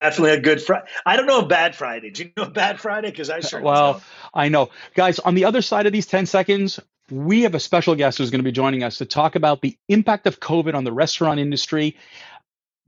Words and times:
definitely 0.00 0.30
a 0.32 0.40
good 0.40 0.62
Friday. 0.62 0.86
I 1.04 1.16
don't 1.16 1.26
know 1.26 1.40
a 1.40 1.46
bad 1.46 1.74
Friday. 1.74 2.10
Do 2.10 2.24
you 2.24 2.30
know 2.36 2.44
a 2.44 2.50
bad 2.50 2.80
Friday? 2.80 3.10
Because 3.10 3.30
I 3.30 3.40
sure. 3.40 3.60
well, 3.60 3.94
don't. 3.94 4.02
I 4.34 4.48
know, 4.48 4.70
guys. 4.94 5.18
On 5.18 5.34
the 5.34 5.44
other 5.44 5.62
side 5.62 5.86
of 5.86 5.92
these 5.92 6.06
ten 6.06 6.26
seconds, 6.26 6.80
we 7.10 7.42
have 7.42 7.54
a 7.54 7.60
special 7.60 7.94
guest 7.94 8.18
who's 8.18 8.30
going 8.30 8.40
to 8.40 8.44
be 8.44 8.52
joining 8.52 8.82
us 8.82 8.98
to 8.98 9.04
talk 9.04 9.34
about 9.34 9.60
the 9.60 9.76
impact 9.88 10.26
of 10.26 10.40
COVID 10.40 10.74
on 10.74 10.84
the 10.84 10.92
restaurant 10.92 11.40
industry, 11.40 11.96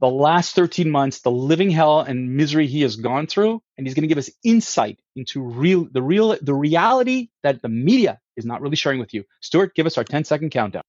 the 0.01 0.09
last 0.09 0.54
13 0.54 0.90
months, 0.90 1.21
the 1.21 1.30
living 1.30 1.71
hell 1.71 2.01
and 2.01 2.37
misery 2.37 2.67
he 2.67 2.83
has 2.83 2.96
gone 2.96 3.26
through, 3.26 3.63
and 3.76 3.87
he's 3.87 3.94
going 3.94 4.03
to 4.03 4.08
give 4.08 4.19
us 4.19 4.31
insight 4.44 5.01
into 5.17 5.42
real 5.42 5.88
the 5.90 6.03
real 6.03 6.37
the 6.40 6.54
reality 6.54 7.29
that 7.42 7.63
the 7.63 7.69
media 7.69 8.21
is 8.37 8.44
not 8.44 8.60
really 8.60 8.76
sharing 8.76 8.99
with 8.99 9.13
you. 9.15 9.24
Stuart, 9.40 9.74
give 9.74 9.87
us 9.87 9.99
our 9.99 10.04
10 10.04 10.24
second 10.24 10.51
countdown. 10.51 10.83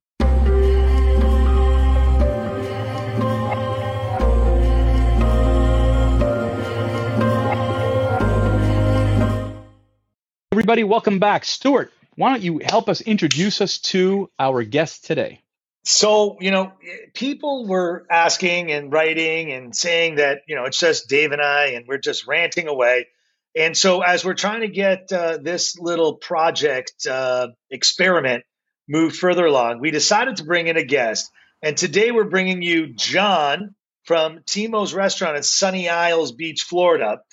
Everybody, 10.53 10.83
welcome 10.83 11.17
back. 11.17 11.45
Stuart, 11.45 11.91
why 12.15 12.29
don't 12.29 12.43
you 12.43 12.61
help 12.63 12.87
us 12.87 13.01
introduce 13.01 13.59
us 13.59 13.79
to 13.79 14.29
our 14.37 14.61
guest 14.61 15.03
today? 15.03 15.41
So, 15.83 16.37
you 16.41 16.51
know, 16.51 16.73
people 17.15 17.65
were 17.65 18.05
asking 18.07 18.71
and 18.71 18.93
writing 18.93 19.51
and 19.51 19.75
saying 19.75 20.17
that, 20.17 20.41
you 20.47 20.55
know, 20.55 20.65
it's 20.65 20.79
just 20.79 21.09
Dave 21.09 21.31
and 21.31 21.41
I 21.41 21.69
and 21.69 21.87
we're 21.87 21.97
just 21.97 22.27
ranting 22.27 22.67
away. 22.67 23.07
And 23.55 23.75
so, 23.75 24.01
as 24.01 24.23
we're 24.23 24.35
trying 24.35 24.61
to 24.61 24.67
get 24.67 25.11
uh, 25.11 25.39
this 25.41 25.79
little 25.79 26.17
project 26.17 27.07
uh, 27.07 27.47
experiment 27.71 28.43
moved 28.87 29.15
further 29.15 29.47
along, 29.47 29.79
we 29.79 29.89
decided 29.89 30.35
to 30.35 30.43
bring 30.43 30.67
in 30.67 30.77
a 30.77 30.85
guest. 30.85 31.31
And 31.63 31.75
today 31.75 32.11
we're 32.11 32.25
bringing 32.25 32.61
you 32.61 32.93
John 32.93 33.73
from 34.03 34.41
Timo's 34.45 34.93
Restaurant 34.93 35.35
at 35.35 35.45
Sunny 35.45 35.89
Isles 35.89 36.31
Beach, 36.31 36.61
Florida 36.61 37.23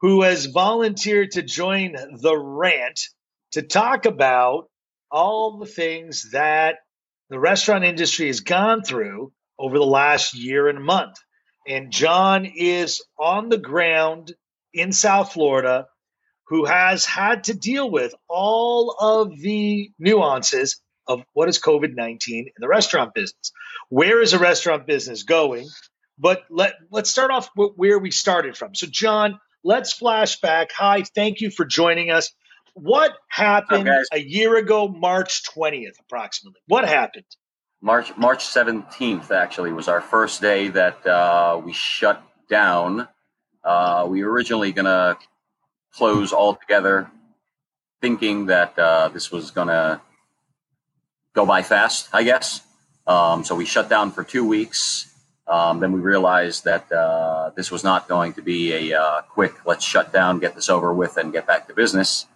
who 0.00 0.22
has 0.22 0.46
volunteered 0.46 1.32
to 1.32 1.42
join 1.42 1.92
the 1.92 2.36
rant 2.36 3.00
to 3.52 3.62
talk 3.62 4.06
about 4.06 4.68
all 5.10 5.58
the 5.58 5.66
things 5.66 6.30
that 6.32 6.76
the 7.28 7.38
restaurant 7.38 7.84
industry 7.84 8.28
has 8.28 8.40
gone 8.40 8.82
through 8.82 9.32
over 9.58 9.78
the 9.78 9.84
last 9.84 10.34
year 10.34 10.68
and 10.68 10.84
month. 10.84 11.16
And 11.68 11.92
John 11.92 12.46
is 12.46 13.02
on 13.18 13.48
the 13.48 13.58
ground 13.58 14.32
in 14.72 14.92
South 14.92 15.32
Florida 15.32 15.86
who 16.50 16.64
has 16.64 17.06
had 17.06 17.44
to 17.44 17.54
deal 17.54 17.88
with 17.88 18.12
all 18.28 18.90
of 18.98 19.38
the 19.38 19.92
nuances 19.98 20.80
of 21.06 21.22
what 21.32 21.48
is 21.48 21.60
COVID 21.60 21.94
19 21.94 22.46
in 22.46 22.52
the 22.58 22.68
restaurant 22.68 23.14
business. 23.14 23.52
Where 23.88 24.20
is 24.20 24.32
a 24.32 24.38
restaurant 24.38 24.86
business 24.86 25.22
going? 25.22 25.68
But 26.18 26.42
let, 26.50 26.74
let's 26.90 27.08
start 27.08 27.30
off 27.30 27.50
where 27.54 27.98
we 27.98 28.10
started 28.10 28.56
from. 28.56 28.74
So, 28.74 28.88
John, 28.90 29.38
Let's 29.62 29.92
flash 29.92 30.40
back. 30.40 30.70
Hi, 30.72 31.02
thank 31.02 31.40
you 31.40 31.50
for 31.50 31.64
joining 31.64 32.10
us. 32.10 32.32
What 32.74 33.12
happened 33.28 33.88
up, 33.88 34.04
a 34.12 34.20
year 34.20 34.56
ago, 34.56 34.88
March 34.88 35.42
20th, 35.44 35.98
approximately? 36.00 36.60
What 36.66 36.88
happened? 36.88 37.24
March 37.82 38.16
March 38.16 38.44
17th 38.44 39.30
actually 39.30 39.72
was 39.72 39.88
our 39.88 40.00
first 40.00 40.40
day 40.40 40.68
that 40.68 41.06
uh, 41.06 41.60
we 41.64 41.72
shut 41.72 42.22
down. 42.48 43.08
Uh, 43.64 44.06
we 44.08 44.22
were 44.22 44.30
originally 44.30 44.72
going 44.72 44.84
to 44.86 45.16
close 45.92 46.32
altogether, 46.32 47.10
thinking 48.00 48.46
that 48.46 48.78
uh, 48.78 49.08
this 49.08 49.30
was 49.30 49.50
going 49.50 49.68
to 49.68 50.00
go 51.34 51.46
by 51.46 51.62
fast, 51.62 52.08
I 52.12 52.22
guess. 52.22 52.62
Um, 53.06 53.44
so 53.44 53.54
we 53.54 53.64
shut 53.64 53.88
down 53.88 54.10
for 54.10 54.24
two 54.24 54.46
weeks. 54.46 55.09
Um, 55.50 55.80
then 55.80 55.90
we 55.90 55.98
realized 55.98 56.64
that 56.64 56.90
uh, 56.92 57.50
this 57.56 57.72
was 57.72 57.82
not 57.82 58.06
going 58.06 58.34
to 58.34 58.42
be 58.42 58.90
a 58.92 58.96
uh, 58.96 59.22
quick, 59.22 59.66
let's 59.66 59.84
shut 59.84 60.12
down, 60.12 60.38
get 60.38 60.54
this 60.54 60.68
over 60.68 60.94
with, 60.94 61.16
and 61.16 61.32
get 61.32 61.44
back 61.44 61.66
to 61.66 61.74
business. 61.74 62.26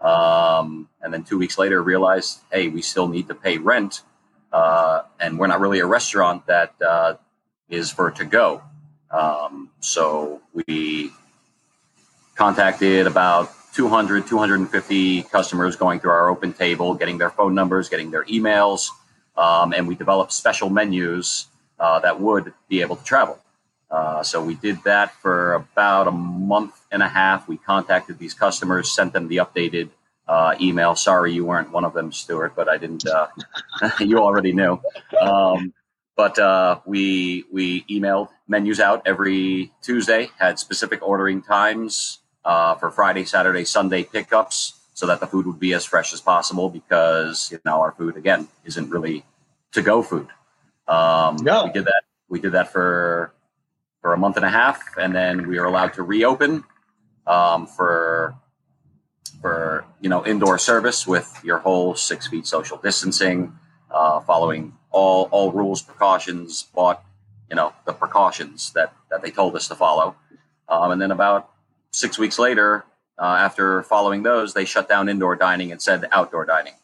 Um, 0.00 0.88
and 1.02 1.12
then 1.12 1.22
two 1.22 1.36
weeks 1.36 1.58
later, 1.58 1.82
realized, 1.82 2.40
hey, 2.50 2.68
we 2.68 2.80
still 2.80 3.08
need 3.08 3.28
to 3.28 3.34
pay 3.34 3.58
rent. 3.58 4.00
Uh, 4.50 5.02
and 5.20 5.38
we're 5.38 5.48
not 5.48 5.60
really 5.60 5.80
a 5.80 5.86
restaurant 5.86 6.46
that 6.46 6.74
uh, 6.80 7.14
is 7.68 7.90
for 7.90 8.10
to 8.10 8.24
go. 8.24 8.62
Um, 9.10 9.70
so 9.80 10.40
we 10.54 11.12
contacted 12.36 13.06
about 13.06 13.50
200, 13.74 14.26
250 14.26 15.24
customers 15.24 15.76
going 15.76 16.00
through 16.00 16.10
our 16.10 16.30
open 16.30 16.54
table, 16.54 16.94
getting 16.94 17.18
their 17.18 17.30
phone 17.30 17.54
numbers, 17.54 17.90
getting 17.90 18.10
their 18.10 18.24
emails. 18.24 18.88
Um, 19.36 19.74
and 19.74 19.86
we 19.86 19.94
developed 19.94 20.32
special 20.32 20.70
menus 20.70 21.48
uh, 21.78 22.00
that 22.00 22.20
would 22.20 22.52
be 22.68 22.80
able 22.80 22.96
to 22.96 23.04
travel. 23.04 23.38
Uh, 23.90 24.22
so 24.22 24.42
we 24.42 24.54
did 24.54 24.82
that 24.84 25.14
for 25.20 25.52
about 25.52 26.08
a 26.08 26.10
month 26.10 26.80
and 26.90 27.02
a 27.02 27.08
half. 27.08 27.46
We 27.46 27.58
contacted 27.58 28.18
these 28.18 28.32
customers, 28.32 28.90
sent 28.90 29.12
them 29.12 29.28
the 29.28 29.36
updated 29.36 29.90
uh, 30.26 30.54
email. 30.60 30.94
Sorry, 30.94 31.32
you 31.32 31.44
weren't 31.44 31.70
one 31.70 31.84
of 31.84 31.92
them, 31.92 32.10
Stuart, 32.10 32.54
but 32.56 32.68
I 32.68 32.78
didn't. 32.78 33.06
Uh, 33.06 33.26
you 34.00 34.18
already 34.18 34.52
knew. 34.52 34.80
Um, 35.20 35.74
but 36.16 36.38
uh, 36.38 36.80
we 36.86 37.44
we 37.52 37.84
emailed 37.84 38.28
menus 38.48 38.80
out 38.80 39.02
every 39.04 39.72
Tuesday. 39.82 40.30
Had 40.38 40.58
specific 40.58 41.00
ordering 41.02 41.42
times 41.42 42.20
uh, 42.44 42.74
for 42.76 42.90
Friday, 42.90 43.24
Saturday, 43.24 43.64
Sunday 43.64 44.04
pickups, 44.04 44.74
so 44.94 45.06
that 45.06 45.20
the 45.20 45.26
food 45.26 45.46
would 45.46 45.60
be 45.60 45.74
as 45.74 45.84
fresh 45.84 46.12
as 46.12 46.20
possible. 46.20 46.70
Because 46.70 47.50
you 47.52 47.58
know 47.64 47.80
our 47.80 47.92
food 47.92 48.16
again 48.16 48.48
isn't 48.64 48.88
really 48.90 49.24
to 49.72 49.82
go 49.82 50.02
food. 50.02 50.28
Um, 50.88 51.36
no. 51.36 51.66
We 51.66 51.72
did 51.72 51.84
that. 51.84 52.02
We 52.28 52.40
did 52.40 52.52
that 52.52 52.72
for 52.72 53.32
for 54.00 54.12
a 54.12 54.18
month 54.18 54.36
and 54.36 54.44
a 54.44 54.50
half, 54.50 54.82
and 54.98 55.14
then 55.14 55.46
we 55.46 55.58
were 55.58 55.66
allowed 55.66 55.94
to 55.94 56.02
reopen 56.02 56.64
um, 57.26 57.66
for 57.66 58.34
for 59.40 59.84
you 60.00 60.08
know 60.08 60.24
indoor 60.26 60.58
service 60.58 61.06
with 61.06 61.40
your 61.44 61.58
whole 61.58 61.94
six 61.94 62.26
feet 62.26 62.46
social 62.46 62.78
distancing, 62.78 63.58
uh, 63.90 64.20
following 64.20 64.76
all 64.90 65.28
all 65.30 65.52
rules, 65.52 65.82
precautions, 65.82 66.64
bought 66.74 67.04
you 67.48 67.56
know 67.56 67.72
the 67.86 67.92
precautions 67.92 68.72
that 68.72 68.94
that 69.10 69.22
they 69.22 69.30
told 69.30 69.54
us 69.54 69.68
to 69.68 69.74
follow, 69.74 70.16
um, 70.68 70.90
and 70.90 71.00
then 71.00 71.10
about 71.10 71.50
six 71.92 72.18
weeks 72.18 72.38
later, 72.38 72.84
uh, 73.18 73.36
after 73.38 73.82
following 73.82 74.22
those, 74.22 74.54
they 74.54 74.64
shut 74.64 74.88
down 74.88 75.08
indoor 75.08 75.36
dining 75.36 75.70
and 75.70 75.80
said 75.80 76.08
outdoor 76.12 76.44
dining. 76.44 76.74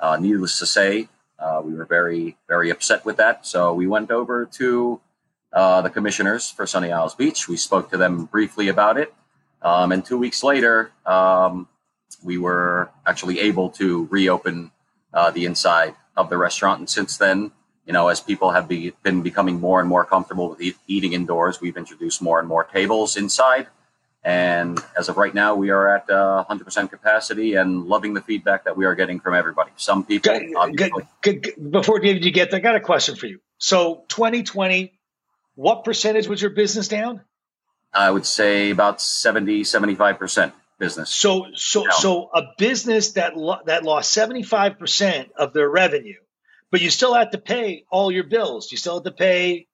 Uh, 0.00 0.16
needless 0.16 0.58
to 0.58 0.66
say, 0.66 1.08
uh, 1.38 1.60
we 1.64 1.74
were 1.74 1.84
very, 1.84 2.36
very 2.48 2.70
upset 2.70 3.04
with 3.04 3.16
that. 3.16 3.46
So 3.46 3.74
we 3.74 3.86
went 3.86 4.10
over 4.10 4.46
to 4.54 5.00
uh, 5.52 5.82
the 5.82 5.90
commissioners 5.90 6.50
for 6.50 6.66
Sunny 6.66 6.90
Isles 6.90 7.14
Beach. 7.14 7.48
We 7.48 7.56
spoke 7.56 7.90
to 7.90 7.96
them 7.96 8.24
briefly 8.26 8.68
about 8.68 8.98
it. 8.98 9.14
Um, 9.62 9.92
and 9.92 10.04
two 10.04 10.18
weeks 10.18 10.42
later, 10.42 10.92
um, 11.06 11.68
we 12.22 12.38
were 12.38 12.90
actually 13.06 13.40
able 13.40 13.70
to 13.70 14.06
reopen 14.10 14.70
uh, 15.12 15.30
the 15.30 15.44
inside 15.44 15.94
of 16.16 16.28
the 16.28 16.36
restaurant. 16.36 16.80
And 16.80 16.90
since 16.90 17.16
then, 17.16 17.52
you 17.86 17.92
know, 17.92 18.08
as 18.08 18.20
people 18.20 18.50
have 18.50 18.66
be, 18.68 18.92
been 19.02 19.22
becoming 19.22 19.60
more 19.60 19.80
and 19.80 19.88
more 19.88 20.04
comfortable 20.04 20.50
with 20.50 20.60
e- 20.60 20.74
eating 20.86 21.12
indoors, 21.12 21.60
we've 21.60 21.76
introduced 21.76 22.22
more 22.22 22.38
and 22.38 22.48
more 22.48 22.64
tables 22.64 23.16
inside. 23.16 23.68
And 24.24 24.80
as 24.96 25.10
of 25.10 25.18
right 25.18 25.34
now, 25.34 25.54
we 25.54 25.68
are 25.68 25.94
at 25.94 26.08
uh, 26.08 26.44
100% 26.48 26.90
capacity 26.90 27.56
and 27.56 27.84
loving 27.84 28.14
the 28.14 28.22
feedback 28.22 28.64
that 28.64 28.74
we 28.74 28.86
are 28.86 28.94
getting 28.94 29.20
from 29.20 29.34
everybody. 29.34 29.70
Some 29.76 30.04
people, 30.04 30.40
good, 30.74 30.92
good, 31.20 31.42
good, 31.42 31.70
before 31.70 31.98
David, 31.98 32.24
you 32.24 32.30
get 32.30 32.50
there, 32.50 32.58
I 32.58 32.62
got 32.62 32.74
a 32.74 32.80
question 32.80 33.16
for 33.16 33.26
you. 33.26 33.40
So 33.58 34.04
2020, 34.08 34.94
what 35.56 35.84
percentage 35.84 36.26
was 36.26 36.40
your 36.40 36.52
business 36.52 36.88
down? 36.88 37.20
I 37.92 38.10
would 38.10 38.24
say 38.24 38.70
about 38.70 39.00
70, 39.02 39.62
75% 39.62 40.52
business. 40.78 41.10
So, 41.10 41.46
so, 41.54 41.84
down. 41.84 41.92
so 41.92 42.30
a 42.34 42.42
business 42.56 43.12
that 43.12 43.36
lo- 43.36 43.60
that 43.66 43.84
lost 43.84 44.16
75% 44.16 45.32
of 45.32 45.52
their 45.52 45.68
revenue, 45.68 46.18
but 46.70 46.80
you 46.80 46.90
still 46.90 47.14
have 47.14 47.30
to 47.30 47.38
pay 47.38 47.84
all 47.90 48.10
your 48.10 48.24
bills. 48.24 48.72
You 48.72 48.78
still 48.78 48.94
have 48.94 49.04
to 49.04 49.12
pay 49.12 49.66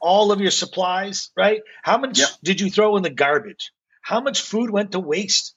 all 0.00 0.32
of 0.32 0.40
your 0.40 0.50
supplies, 0.50 1.30
right? 1.36 1.60
How 1.82 1.98
much 1.98 2.18
yep. 2.20 2.28
did 2.42 2.60
you 2.60 2.70
throw 2.70 2.96
in 2.96 3.02
the 3.02 3.10
garbage? 3.10 3.72
How 4.06 4.20
much 4.20 4.40
food 4.42 4.70
went 4.70 4.92
to 4.92 5.00
waste? 5.00 5.56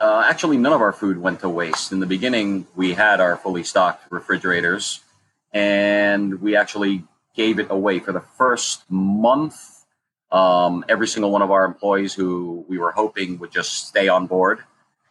Uh, 0.00 0.24
actually, 0.26 0.56
none 0.56 0.72
of 0.72 0.80
our 0.80 0.90
food 0.90 1.18
went 1.18 1.40
to 1.40 1.50
waste. 1.50 1.92
In 1.92 2.00
the 2.00 2.06
beginning, 2.06 2.66
we 2.74 2.94
had 2.94 3.20
our 3.20 3.36
fully 3.36 3.62
stocked 3.62 4.10
refrigerators, 4.10 5.00
and 5.52 6.40
we 6.40 6.56
actually 6.56 7.04
gave 7.36 7.58
it 7.58 7.66
away 7.68 7.98
for 7.98 8.10
the 8.10 8.24
first 8.38 8.90
month. 8.90 9.84
Um, 10.30 10.82
every 10.88 11.06
single 11.06 11.30
one 11.30 11.42
of 11.42 11.50
our 11.50 11.66
employees 11.66 12.14
who 12.14 12.64
we 12.68 12.78
were 12.78 12.92
hoping 12.92 13.38
would 13.40 13.52
just 13.52 13.86
stay 13.86 14.08
on 14.08 14.26
board, 14.26 14.60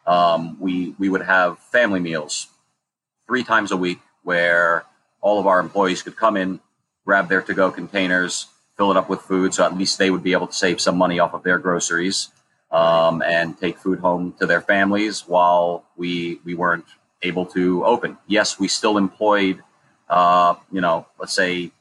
um, 0.07 0.57
we 0.59 0.95
we 0.97 1.09
would 1.09 1.21
have 1.21 1.59
family 1.59 1.99
meals 1.99 2.47
three 3.27 3.43
times 3.43 3.71
a 3.71 3.77
week, 3.77 3.99
where 4.23 4.83
all 5.21 5.39
of 5.39 5.45
our 5.45 5.59
employees 5.59 6.01
could 6.01 6.15
come 6.15 6.35
in, 6.35 6.59
grab 7.05 7.29
their 7.29 7.43
to-go 7.43 7.69
containers, 7.69 8.47
fill 8.81 8.89
it 8.89 8.97
up 8.97 9.09
with 9.09 9.21
food, 9.21 9.53
so 9.53 9.63
at 9.63 9.77
least 9.77 9.99
they 9.99 10.09
would 10.09 10.23
be 10.23 10.33
able 10.33 10.47
to 10.47 10.53
save 10.53 10.81
some 10.81 10.97
money 10.97 11.19
off 11.19 11.35
of 11.35 11.43
their 11.43 11.59
groceries 11.59 12.29
um, 12.71 13.21
and 13.21 13.57
take 13.59 13.77
food 13.77 13.99
home 13.99 14.33
to 14.39 14.45
their 14.45 14.61
families 14.61 15.27
while 15.27 15.85
we 15.97 16.39
we 16.45 16.55
weren't 16.55 16.85
able 17.23 17.45
to 17.47 17.85
open. 17.85 18.17
Yes, 18.27 18.59
we 18.59 18.67
still 18.67 18.97
employed, 18.97 19.63
uh, 20.09 20.55
you 20.71 20.81
know, 20.81 21.07
let's 21.19 21.33
say 21.33 21.71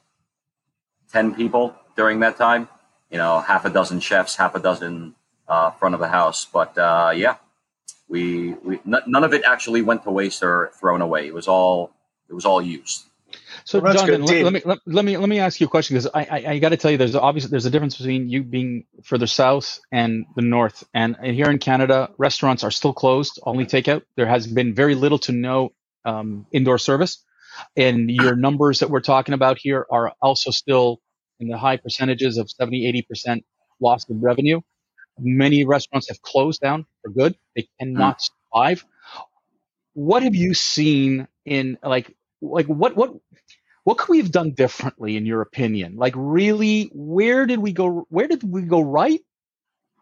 ten 1.11 1.35
people 1.35 1.75
during 1.95 2.19
that 2.21 2.37
time, 2.37 2.67
you 3.09 3.17
know, 3.17 3.39
half 3.39 3.65
a 3.65 3.69
dozen 3.69 3.99
chefs, 3.99 4.35
half 4.35 4.55
a 4.55 4.59
dozen 4.59 5.15
uh, 5.47 5.71
front 5.71 5.95
of 5.95 6.01
the 6.01 6.07
house. 6.07 6.45
But 6.45 6.77
uh, 6.77 7.11
yeah, 7.15 7.35
we, 8.09 8.53
we 8.63 8.79
n- 8.85 9.03
none 9.07 9.23
of 9.23 9.33
it 9.33 9.43
actually 9.45 9.81
went 9.81 10.03
to 10.03 10.11
waste 10.11 10.43
or 10.43 10.71
thrown 10.79 11.01
away. 11.01 11.27
It 11.27 11.33
was 11.33 11.47
all 11.47 11.91
it 12.29 12.33
was 12.33 12.45
all 12.45 12.61
used. 12.61 13.05
So, 13.63 13.79
well, 13.79 13.93
Jonathan, 13.93 14.25
let, 14.25 14.43
let, 14.43 14.53
me 14.53 14.61
let, 14.65 14.79
let, 14.85 15.05
me 15.05 15.17
let 15.17 15.29
me 15.29 15.39
ask 15.39 15.59
you 15.59 15.67
a 15.67 15.69
question 15.69 15.95
because 15.95 16.09
I 16.13 16.21
I, 16.21 16.51
I 16.51 16.59
got 16.59 16.69
to 16.69 16.77
tell 16.77 16.91
you, 16.91 16.97
there's 16.97 17.15
obviously 17.15 17.51
there's 17.51 17.65
a 17.65 17.69
difference 17.69 17.97
between 17.97 18.29
you 18.29 18.43
being 18.43 18.85
further 19.03 19.27
south 19.27 19.79
and 19.91 20.25
the 20.35 20.41
north. 20.41 20.83
And, 20.93 21.15
and 21.21 21.35
here 21.35 21.49
in 21.49 21.59
Canada, 21.59 22.11
restaurants 22.17 22.63
are 22.63 22.71
still 22.71 22.93
closed, 22.93 23.39
only 23.43 23.65
takeout. 23.65 24.03
There 24.15 24.27
has 24.27 24.47
been 24.47 24.73
very 24.73 24.95
little 24.95 25.19
to 25.19 25.31
no 25.31 25.73
um, 26.05 26.45
indoor 26.51 26.77
service, 26.77 27.23
and 27.75 28.09
your 28.09 28.35
numbers 28.35 28.79
that 28.79 28.89
we're 28.89 29.01
talking 29.01 29.33
about 29.33 29.57
here 29.57 29.85
are 29.91 30.13
also 30.21 30.51
still 30.51 31.01
in 31.39 31.47
the 31.47 31.57
high 31.57 31.77
percentages 31.77 32.37
of 32.37 32.49
70, 32.49 32.87
80 32.87 33.01
percent 33.03 33.45
loss 33.79 34.09
of 34.09 34.17
revenue. 34.21 34.61
Many 35.19 35.65
restaurants 35.65 36.07
have 36.07 36.21
closed 36.21 36.61
down 36.61 36.85
for 37.03 37.11
good. 37.11 37.35
They 37.55 37.67
cannot 37.79 38.19
mm. 38.19 38.29
survive. 38.53 38.85
What 39.93 40.23
have 40.23 40.35
you 40.35 40.53
seen 40.53 41.27
in 41.45 41.77
like 41.83 42.15
like 42.41 42.67
what 42.67 42.95
what 42.95 43.13
what 43.83 43.97
could 43.97 44.09
we 44.09 44.19
have 44.19 44.31
done 44.31 44.51
differently 44.51 45.17
in 45.17 45.25
your 45.25 45.41
opinion? 45.41 45.95
Like 45.97 46.13
really, 46.15 46.91
where 46.93 47.45
did 47.45 47.59
we 47.59 47.73
go? 47.73 48.05
Where 48.09 48.27
did 48.27 48.43
we 48.43 48.63
go 48.63 48.81
right? 48.81 49.21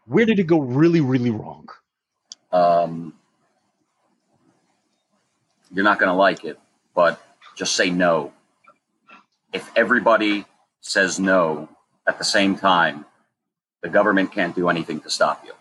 Where 0.05 0.25
did 0.25 0.39
it 0.39 0.45
go 0.45 0.59
really, 0.59 1.01
really 1.01 1.31
wrong? 1.31 1.67
Um, 2.51 3.13
you're 5.73 5.85
not 5.85 5.99
going 5.99 6.09
to 6.11 6.15
like 6.17 6.45
it, 6.45 6.59
but 6.95 7.21
just 7.55 7.75
say 7.75 7.89
no. 7.89 8.33
If 9.53 9.69
everybody 9.75 10.45
says 10.81 11.19
no 11.19 11.69
at 12.07 12.17
the 12.17 12.23
same 12.23 12.57
time, 12.57 13.05
the 13.83 13.89
government 13.89 14.31
can't 14.33 14.55
do 14.55 14.69
anything 14.69 15.01
to 15.01 15.09
stop 15.09 15.43
you. 15.45 15.53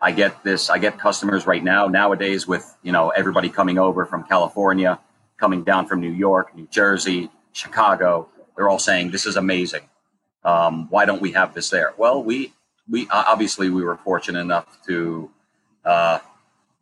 I 0.00 0.12
get 0.12 0.44
this. 0.44 0.70
I 0.70 0.78
get 0.78 0.98
customers 0.98 1.46
right 1.46 1.62
now 1.64 1.88
nowadays 1.88 2.46
with 2.46 2.64
you 2.82 2.92
know 2.92 3.10
everybody 3.10 3.48
coming 3.50 3.78
over 3.78 4.06
from 4.06 4.24
California 4.24 4.98
coming 5.42 5.64
down 5.64 5.88
from 5.88 6.00
New 6.00 6.12
York, 6.12 6.54
New 6.54 6.68
Jersey, 6.70 7.28
Chicago. 7.52 8.28
They're 8.54 8.68
all 8.68 8.78
saying 8.78 9.10
this 9.10 9.26
is 9.26 9.34
amazing. 9.36 9.82
Um, 10.44 10.88
why 10.88 11.04
don't 11.04 11.20
we 11.20 11.32
have 11.32 11.52
this 11.52 11.68
there? 11.68 11.92
Well, 11.98 12.22
we 12.22 12.52
we 12.88 13.08
obviously 13.10 13.68
we 13.68 13.82
were 13.82 13.96
fortunate 13.96 14.38
enough 14.38 14.68
to 14.86 15.30
uh, 15.84 16.20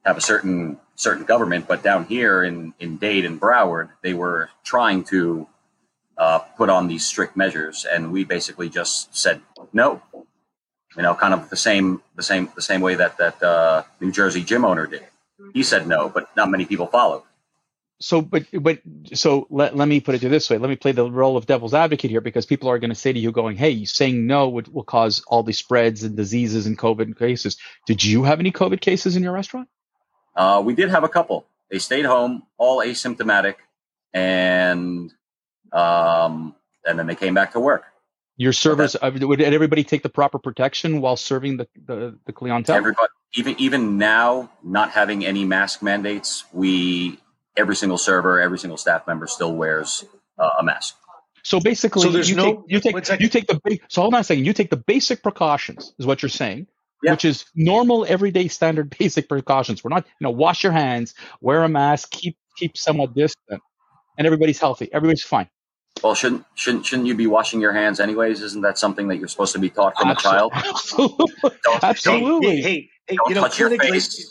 have 0.05 0.19
a 0.19 0.21
certain 0.21 0.79
certain 0.95 1.25
government, 1.25 1.67
but 1.67 1.83
down 1.83 2.05
here 2.05 2.45
in 2.45 2.75
in 2.79 2.99
Dade 2.99 3.25
and 3.25 3.41
Broward, 3.41 3.89
they 4.03 4.13
were 4.13 4.51
trying 4.63 5.05
to 5.05 5.49
uh, 6.19 6.41
put 6.59 6.69
on 6.69 6.87
these 6.87 7.07
strict 7.07 7.39
measures, 7.39 7.87
and 7.91 8.13
we 8.13 8.25
basically 8.25 8.69
just 8.69 9.17
said 9.17 9.41
no. 9.73 10.03
You 10.97 11.03
know, 11.03 11.15
kind 11.15 11.33
of 11.33 11.49
the 11.49 11.57
same 11.57 12.03
the 12.15 12.23
same 12.23 12.51
the 12.55 12.67
same 12.71 12.83
way 12.83 12.95
that 12.95 13.17
that 13.17 13.43
uh, 13.43 13.85
New 14.03 14.13
Jersey 14.13 14.43
gym 14.45 14.67
owner 14.67 14.87
did. 14.87 15.07
He 15.55 15.63
said 15.63 15.87
no, 15.87 16.11
but 16.11 16.29
not 16.37 16.51
many 16.51 16.67
people 16.67 16.87
followed 16.87 17.23
so 18.01 18.23
but 18.23 18.47
but 18.53 18.81
so 19.13 19.47
let, 19.51 19.77
let 19.77 19.87
me 19.87 20.01
put 20.01 20.15
it 20.15 20.21
to 20.21 20.29
this 20.29 20.49
way. 20.49 20.59
Let 20.59 20.71
me 20.71 20.77
play 20.77 20.93
the 20.93 21.11
role 21.11 21.37
of 21.37 21.47
devil's 21.47 21.75
advocate 21.75 22.11
here 22.11 22.23
because 22.23 22.47
people 22.47 22.69
are 22.69 22.79
going 22.79 22.91
to 22.91 22.97
say 22.97 23.13
to 23.13 23.19
you 23.19 23.31
going 23.31 23.57
hey 23.57 23.71
you 23.71 23.87
saying 23.87 24.27
no 24.27 24.49
would, 24.49 24.73
will 24.73 24.85
cause 24.85 25.23
all 25.27 25.43
these 25.43 25.59
spreads 25.59 26.03
and 26.03 26.17
diseases 26.17 26.67
and 26.67 26.79
covid 26.79 27.19
cases. 27.19 27.59
Did 27.87 28.03
you 28.03 28.25
have 28.25 28.41
any 28.41 28.51
covid 28.51 28.81
cases 28.81 29.17
in 29.17 29.23
your 29.23 29.33
restaurant? 29.33 29.69
Uh, 30.35 30.63
we 30.65 30.75
did 30.75 30.89
have 30.89 31.05
a 31.05 31.09
couple. 31.09 31.47
They 31.71 31.79
stayed 31.79 32.07
home 32.07 32.45
all 32.57 32.79
asymptomatic 32.79 33.57
and 34.15 35.13
um, 35.73 36.55
and 36.87 36.99
then 36.99 37.07
they 37.07 37.15
came 37.15 37.35
back 37.35 37.53
to 37.53 37.61
work. 37.61 37.85
Your 38.39 38.55
servers 38.55 38.97
uh, 38.97 39.11
would 39.21 39.43
everybody 39.43 39.85
take 39.85 40.03
the 40.03 40.09
proper 40.09 40.39
protection 40.39 41.03
while 41.03 41.17
serving 41.17 41.59
the, 41.59 41.69
the, 41.85 42.19
the 42.25 42.33
clientele? 42.33 42.77
Everybody 42.77 43.09
even 43.37 43.55
even 43.59 43.99
now 43.99 44.51
not 44.63 44.91
having 44.91 45.25
any 45.25 45.45
mask 45.45 45.83
mandates 45.83 46.45
we 46.53 47.19
every 47.57 47.77
single 47.77 47.99
server, 47.99 48.41
every 48.41 48.59
single 48.59 48.77
staff 48.77 49.07
member 49.07 49.27
still 49.27 49.55
wears 49.55 50.05
uh, 50.39 50.51
a 50.59 50.63
mask. 50.63 50.97
So 51.43 51.61
basically, 51.61 52.03
so 52.03 52.11
you, 52.11 52.35
no, 52.35 52.45
take, 52.45 52.59
you 52.69 52.81
take 52.81 53.21
you 53.21 53.29
take 53.29 53.47
the 53.47 53.61
big. 53.65 53.83
So 53.89 54.03
hold 54.03 54.15
on 54.15 54.21
a 54.21 54.25
second. 54.25 54.45
You 54.45 54.53
take 54.53 54.71
the 54.71 54.77
basic 54.77 55.23
precautions, 55.23 55.95
is 55.99 56.07
what 56.07 56.23
you're 56.23 56.29
saying, 56.29 56.67
yeah. 57.03 57.13
which 57.13 57.25
is 57.25 57.47
normal, 57.55 58.05
everyday, 58.07 58.49
standard, 58.49 58.95
basic 58.99 59.29
precautions. 59.29 59.83
We're 59.83 59.91
not, 59.91 60.07
you 60.07 60.25
know, 60.25 60.31
wash 60.31 60.63
your 60.63 60.73
hands, 60.73 61.15
wear 61.41 61.63
a 61.65 61.69
mask, 61.69 62.11
keep 62.11 62.37
keep 62.57 62.77
somewhat 62.77 63.15
distant, 63.15 63.63
and 64.19 64.27
everybody's 64.27 64.59
healthy. 64.59 64.93
Everybody's 64.93 65.25
fine. 65.25 65.49
Well, 66.05 66.15
shouldn't 66.15 66.45
shouldn't 66.55 66.87
shouldn't 66.87 67.09
you 67.09 67.15
be 67.15 67.27
washing 67.27 67.61
your 67.61 67.73
hands 67.73 68.01
anyways? 68.01 68.43
Isn't 68.43 68.63
that 68.63 68.79
something 68.79 69.09
that 69.09 69.17
you're 69.17 69.29
supposed 69.29 69.53
to 69.53 69.59
be 69.59 69.71
taught 69.71 69.97
from 69.99 70.11
Absolutely. 70.11 70.37
a 70.37 70.41
child? 70.41 70.53
Absolutely. 70.55 71.51
Don't, 71.65 71.85
Absolutely. 71.85 72.57
Hey, 72.57 72.63
hey, 72.63 72.91
hey 73.09 73.17
you 73.29 73.35
know, 73.35 73.45
clinically, 73.45 74.27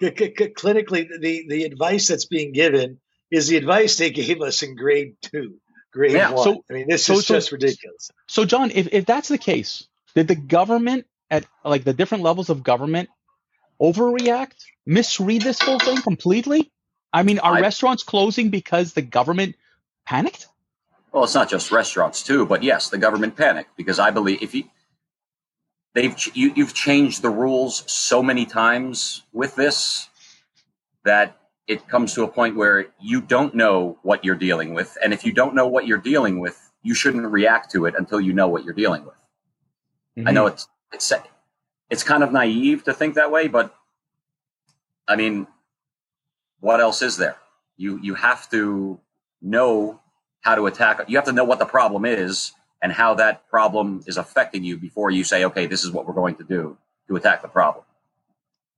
clinically, 0.00 1.08
the, 1.20 1.46
the 1.48 1.64
advice 1.64 2.08
that's 2.08 2.26
being 2.26 2.52
given 2.52 2.98
is 3.30 3.48
the 3.48 3.56
advice 3.56 3.96
they 3.96 4.10
gave 4.10 4.40
us 4.42 4.62
in 4.62 4.76
grade 4.76 5.16
two, 5.22 5.56
grade 5.92 6.12
yeah, 6.12 6.30
one. 6.30 6.44
So, 6.44 6.64
I 6.70 6.72
mean, 6.72 6.88
this 6.88 7.04
so, 7.04 7.14
is 7.14 7.26
so, 7.26 7.34
just 7.34 7.52
ridiculous. 7.52 8.10
So, 8.26 8.44
John, 8.44 8.70
if, 8.70 8.88
if 8.92 9.06
that's 9.06 9.28
the 9.28 9.38
case, 9.38 9.86
did 10.14 10.28
the 10.28 10.36
government 10.36 11.06
at 11.30 11.44
like 11.64 11.84
the 11.84 11.92
different 11.92 12.24
levels 12.24 12.50
of 12.50 12.62
government 12.62 13.08
overreact, 13.80 14.64
misread 14.86 15.42
this 15.42 15.60
whole 15.60 15.78
thing 15.78 16.00
completely? 16.02 16.70
I 17.12 17.22
mean, 17.22 17.38
are 17.38 17.54
I, 17.54 17.60
restaurants 17.60 18.02
closing 18.02 18.50
because 18.50 18.92
the 18.92 19.02
government 19.02 19.56
panicked? 20.04 20.48
Well, 21.12 21.24
it's 21.24 21.34
not 21.34 21.48
just 21.48 21.70
restaurants 21.70 22.22
too, 22.24 22.44
but 22.44 22.62
yes, 22.62 22.90
the 22.90 22.98
government 22.98 23.36
panicked 23.36 23.76
because 23.76 23.98
I 24.00 24.10
believe 24.10 24.42
if 24.42 24.54
you 24.54 24.64
they've 25.94 26.14
you, 26.34 26.52
you've 26.54 26.74
changed 26.74 27.22
the 27.22 27.30
rules 27.30 27.84
so 27.90 28.22
many 28.22 28.46
times 28.46 29.22
with 29.32 29.54
this 29.56 30.08
that 31.04 31.36
it 31.66 31.88
comes 31.88 32.14
to 32.14 32.24
a 32.24 32.28
point 32.28 32.56
where 32.56 32.86
you 33.00 33.20
don't 33.20 33.54
know 33.54 33.98
what 34.02 34.24
you're 34.24 34.34
dealing 34.34 34.74
with. 34.74 34.98
And 35.02 35.14
if 35.14 35.24
you 35.24 35.32
don't 35.32 35.54
know 35.54 35.66
what 35.66 35.86
you're 35.86 35.98
dealing 35.98 36.38
with 36.40 36.60
you 36.84 36.94
shouldn't 36.94 37.26
react 37.26 37.72
to 37.72 37.86
it 37.86 37.94
until 37.96 38.20
you 38.20 38.32
know 38.32 38.46
what 38.46 38.62
you're 38.64 38.74
dealing 38.74 39.04
with. 39.04 39.14
Mm-hmm. 40.16 40.28
i 40.28 40.30
know 40.30 40.46
it's 40.46 40.68
it's 40.92 41.12
it's 41.90 42.04
kind 42.04 42.22
of 42.22 42.30
naive 42.30 42.84
to 42.84 42.92
think 42.92 43.16
that 43.16 43.32
way 43.32 43.48
but 43.48 43.74
i 45.08 45.16
mean 45.16 45.48
what 46.60 46.80
else 46.80 47.02
is 47.02 47.18
there? 47.18 47.36
You 47.76 47.98
you 48.00 48.14
have 48.14 48.48
to 48.50 48.98
know 49.42 50.00
how 50.40 50.54
to 50.54 50.66
attack 50.66 51.00
you 51.08 51.16
have 51.18 51.26
to 51.26 51.32
know 51.32 51.44
what 51.44 51.58
the 51.58 51.66
problem 51.66 52.04
is 52.04 52.52
and 52.84 52.92
how 52.92 53.14
that 53.14 53.48
problem 53.48 54.04
is 54.06 54.18
affecting 54.18 54.62
you 54.62 54.76
before 54.76 55.10
you 55.10 55.24
say, 55.24 55.46
okay, 55.46 55.64
this 55.64 55.84
is 55.84 55.90
what 55.90 56.06
we're 56.06 56.12
going 56.12 56.34
to 56.34 56.44
do 56.44 56.76
to 57.08 57.16
attack 57.16 57.40
the 57.40 57.48
problem. 57.48 57.82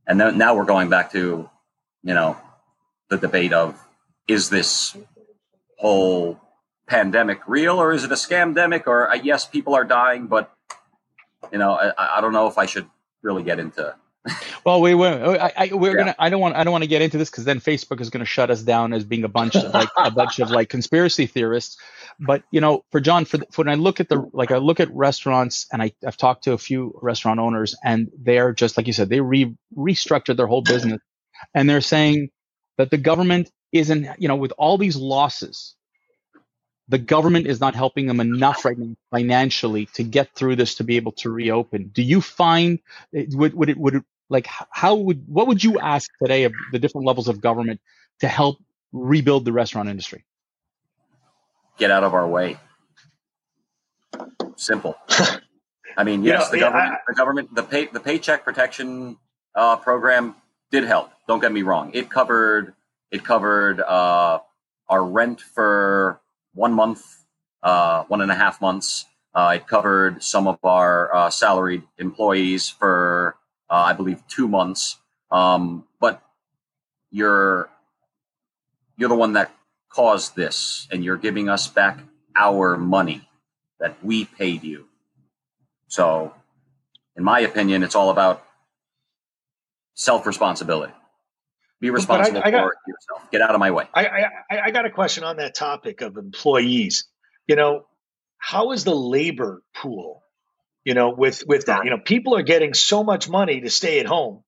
And 0.07 0.21
then 0.21 0.39
now 0.39 0.55
we're 0.55 0.65
going 0.65 0.89
back 0.89 1.11
to, 1.11 1.51
you 2.05 2.15
know, 2.15 2.37
the 3.11 3.17
debate 3.17 3.53
of 3.53 3.77
is 4.29 4.49
this 4.49 4.97
whole 5.77 6.41
pandemic 6.87 7.41
real 7.49 7.83
or 7.83 7.93
is 7.93 8.05
it 8.05 8.13
a 8.13 8.15
scamdemic 8.15 8.87
or 8.87 9.11
uh, 9.11 9.15
yes, 9.17 9.45
people 9.45 9.75
are 9.75 9.83
dying, 9.83 10.29
but 10.29 10.55
you 11.51 11.59
know, 11.59 11.73
I, 11.73 12.19
I 12.19 12.21
don't 12.21 12.33
know 12.33 12.47
if 12.47 12.59
I 12.59 12.67
should 12.67 12.89
really 13.23 13.43
get 13.43 13.59
into 13.59 13.93
well, 14.65 14.81
we 14.81 14.95
were. 14.95 15.21
Oh, 15.23 15.35
I, 15.35 15.53
I 15.57 15.71
we're 15.75 15.93
yeah. 15.93 15.99
gonna. 15.99 16.15
I 16.19 16.29
don't 16.29 16.41
want. 16.41 16.57
I 16.57 16.65
don't 16.65 16.73
want 16.73 16.85
to 16.85 16.89
get 16.89 17.03
into 17.03 17.19
this 17.19 17.31
because 17.31 17.45
then 17.45 17.61
Facebook 17.61 18.01
is 18.01 18.11
going 18.11 18.21
to 18.21 18.27
shut 18.27 18.51
us 18.51 18.63
down 18.63 18.93
as 18.93 19.05
being 19.05 19.25
a 19.25 19.29
bunch 19.29 19.57
of 19.57 19.73
like 19.73 19.89
a 19.97 20.11
bunch 20.11 20.39
of 20.39 20.51
like 20.51 20.69
conspiracy 20.69 21.27
theorists. 21.27 21.77
But 22.19 22.43
you 22.51 22.61
know, 22.61 22.85
for 22.91 23.01
John, 23.01 23.25
for, 23.25 23.39
the, 23.39 23.47
for 23.51 23.65
when 23.65 23.69
I 23.69 23.75
look 23.75 24.01
at 24.01 24.09
the 24.09 24.29
like 24.33 24.51
I 24.51 24.59
look 24.59 24.81
at 24.81 24.93
restaurants 24.93 25.67
and 25.73 25.83
I, 25.83 25.93
I've 26.07 26.17
talked 26.17 26.45
to 26.45 26.53
a 26.53 26.59
few 26.59 26.99
restaurant 27.03 27.41
owners 27.41 27.75
and 27.85 28.11
they're 28.19 28.53
just 28.53 28.77
like 28.77 28.87
you 28.87 28.93
said, 28.93 29.09
they 29.09 29.21
re 29.21 29.55
restructured 29.77 30.37
their 30.37 30.47
whole 30.47 30.63
business 30.63 31.01
and 31.55 31.69
they're 31.69 31.81
saying 31.81 32.31
that 32.79 32.91
the 32.91 32.99
government 32.99 33.51
isn't, 33.73 34.09
you 34.19 34.29
know, 34.29 34.37
with 34.37 34.53
all 34.59 34.79
these 34.79 34.97
losses, 34.97 35.75
the 36.89 36.99
government 36.99 37.47
is 37.47 37.61
not 37.61 37.75
helping 37.75 38.07
them 38.07 38.21
enough 38.21 38.65
right 38.65 38.79
now 38.79 38.95
financially 39.11 39.87
to 39.95 40.03
get 40.03 40.35
through 40.35 40.57
this 40.57 40.77
to 40.77 40.85
be 40.85 40.97
able 40.97 41.13
to 41.13 41.31
reopen. 41.31 41.91
Do 41.93 42.03
you 42.03 42.21
find 42.21 42.79
eh, 43.15 43.27
would 43.31 43.55
would 43.55 43.71
it 43.71 43.77
would 43.77 43.97
it, 43.97 44.05
like 44.29 44.47
how 44.71 44.95
would 44.95 45.25
what 45.27 45.47
would 45.47 45.63
you 45.63 45.79
ask 45.79 46.11
today 46.23 46.45
of 46.45 46.53
the 46.73 46.79
different 46.79 47.07
levels 47.07 47.29
of 47.29 47.41
government 47.41 47.81
to 48.21 48.29
help 48.29 48.59
rebuild 48.93 49.45
the 49.45 49.53
restaurant 49.53 49.89
industry? 49.89 50.25
get 51.79 51.91
out 51.91 52.05
of 52.05 52.15
our 52.15 52.27
way. 52.27 52.59
Simple. 54.57 54.97
I 55.97 56.05
mean, 56.05 56.25
yes, 56.25 56.51
you 56.53 56.61
know, 56.61 56.67
the 56.67 56.73
government, 56.73 56.93
I, 56.93 56.99
the 57.07 57.15
government, 57.15 57.55
the 57.55 57.63
pay, 57.63 57.87
the 57.87 58.01
paycheck 58.01 58.45
protection 58.45 59.17
uh, 59.55 59.77
program 59.77 60.35
did 60.71 60.85
help. 60.85 61.11
Don't 61.29 61.41
get 61.41 61.53
me 61.53 61.63
wrong; 61.63 61.91
it 61.95 62.11
covered 62.11 62.75
it 63.11 63.25
covered 63.25 63.81
uh, 63.81 64.41
our 64.89 65.05
rent 65.05 65.41
for 65.41 66.21
one 66.55 66.73
month, 66.73 67.03
uh, 67.63 68.05
one 68.05 68.21
and 68.21 68.31
a 68.31 68.35
half 68.35 68.61
months. 68.61 69.07
Uh, 69.35 69.53
it 69.57 69.67
covered 69.67 70.23
some 70.23 70.47
of 70.47 70.59
our 70.65 71.15
uh, 71.15 71.31
salaried 71.31 71.83
employees 71.99 72.71
for, 72.71 73.37
uh, 73.71 73.75
I 73.75 73.93
believe, 73.93 74.23
two 74.29 74.49
months. 74.49 74.99
Um, 75.31 75.85
but 76.01 76.23
you're 77.11 77.69
you're 78.97 79.09
the 79.09 79.15
one 79.15 79.35
that 79.35 79.53
caused 79.89 80.37
this 80.37 80.87
and 80.91 81.05
you're 81.05 81.17
giving 81.17 81.49
us 81.49 81.69
back 81.69 82.01
our 82.37 82.77
money 82.77 83.29
that 83.81 83.97
we 84.03 84.25
paid 84.25 84.63
you. 84.63 84.87
So, 85.89 86.35
in 87.17 87.25
my 87.25 87.41
opinion, 87.41 87.83
it's 87.83 87.95
all 87.95 88.11
about 88.11 88.45
self 89.95 90.27
responsibility. 90.27 90.93
Be 91.81 91.91
responsible 91.91 92.41
I, 92.43 92.49
I 92.49 92.51
got, 92.51 92.63
for 92.63 92.75
yourself. 92.87 93.31
Get 93.31 93.43
out 93.43 93.55
of 93.55 93.61
my 93.61 93.71
way. 93.71 93.87
I, 93.93 94.07
I, 94.51 94.61
I 94.65 94.71
got 94.71 94.87
a 94.87 94.91
question 94.91 95.25
on 95.25 95.37
that 95.37 95.55
topic 95.55 96.01
of 96.01 96.17
employees. 96.17 97.07
You 97.47 97.57
know, 97.57 97.87
how 98.39 98.73
is 98.73 98.85
the 98.85 98.95
labor 98.95 99.63
pool? 99.75 100.23
You 100.87 100.95
know, 100.95 101.11
with 101.11 101.43
with 101.49 101.67
that, 101.67 101.85
you 101.85 101.91
know, 101.91 101.99
people 101.99 102.37
are 102.37 102.43
getting 102.43 102.73
so 102.73 103.03
much 103.03 103.29
money 103.29 103.61
to 103.61 103.71
stay 103.71 103.99
at 103.99 104.07
home. 104.07 104.45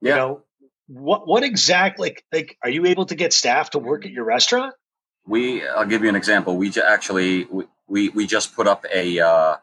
Yeah. 0.00 0.10
You 0.10 0.16
know, 0.20 0.42
what 0.86 1.26
what 1.26 1.42
exactly 1.42 2.16
like 2.32 2.56
are 2.62 2.70
you 2.70 2.86
able 2.86 3.06
to 3.06 3.16
get 3.16 3.32
staff 3.32 3.70
to 3.70 3.80
work 3.80 4.06
at 4.06 4.12
your 4.12 4.24
restaurant? 4.24 4.72
We, 5.26 5.66
I'll 5.66 5.84
give 5.84 6.04
you 6.04 6.08
an 6.08 6.14
example. 6.14 6.56
We 6.56 6.72
actually 6.80 7.46
we 7.46 7.64
we, 7.88 8.08
we 8.10 8.24
just 8.24 8.54
put 8.54 8.68
up 8.68 8.84
a 8.94 9.18
uh, 9.18 9.56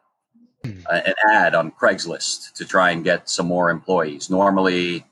an 0.66 1.14
ad 1.32 1.56
on 1.56 1.72
Craigslist 1.72 2.56
to 2.56 2.66
try 2.66 2.92
and 2.92 3.06
get 3.06 3.30
some 3.30 3.46
more 3.46 3.70
employees. 3.70 4.30
Normally, 4.30 5.06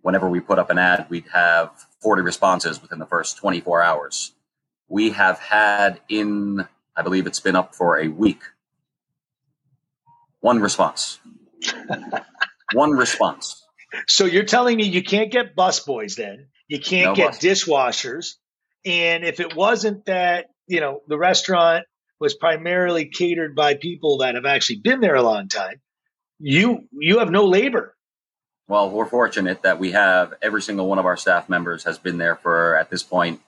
whenever 0.00 0.28
we 0.28 0.40
put 0.40 0.58
up 0.58 0.70
an 0.70 0.78
ad, 0.78 1.06
we'd 1.08 1.28
have 1.32 1.70
40 2.00 2.22
responses 2.22 2.82
within 2.82 2.98
the 2.98 3.06
first 3.06 3.36
24 3.36 3.80
hours. 3.80 4.32
We 4.88 5.10
have 5.10 5.38
had 5.38 6.00
in, 6.08 6.66
I 6.96 7.02
believe 7.02 7.28
it's 7.28 7.40
been 7.40 7.54
up 7.56 7.76
for 7.76 7.98
a 7.98 8.08
week, 8.08 8.42
one 10.42 10.60
response. 10.60 11.18
one 12.74 12.90
response. 12.90 13.64
So 14.06 14.26
you're 14.26 14.44
telling 14.44 14.76
me 14.76 14.84
you 14.84 15.02
can't 15.02 15.30
get 15.30 15.56
busboys 15.56 16.16
then? 16.16 16.48
You 16.68 16.80
can't 16.80 17.10
no 17.10 17.14
get 17.14 17.32
bus. 17.32 17.38
dishwashers. 17.38 18.34
And 18.84 19.24
if 19.24 19.40
it 19.40 19.54
wasn't 19.54 20.04
that, 20.06 20.46
you 20.66 20.80
know, 20.80 21.00
the 21.06 21.16
restaurant 21.16 21.86
was 22.18 22.34
primarily 22.34 23.06
catered 23.06 23.54
by 23.54 23.74
people 23.74 24.18
that 24.18 24.34
have 24.34 24.44
actually 24.44 24.80
been 24.80 25.00
there 25.00 25.14
a 25.14 25.22
long 25.22 25.48
time, 25.48 25.80
you 26.38 26.88
you 26.92 27.20
have 27.20 27.30
no 27.30 27.46
labor. 27.46 27.94
Well, 28.66 28.90
we're 28.90 29.06
fortunate 29.06 29.62
that 29.62 29.78
we 29.78 29.92
have 29.92 30.34
every 30.42 30.62
single 30.62 30.88
one 30.88 30.98
of 30.98 31.06
our 31.06 31.16
staff 31.16 31.48
members 31.48 31.84
has 31.84 31.98
been 31.98 32.18
there 32.18 32.36
for 32.36 32.76
at 32.76 32.90
this 32.90 33.02
point 33.02 33.40